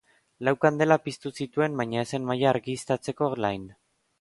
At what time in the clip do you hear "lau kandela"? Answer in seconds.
0.47-0.97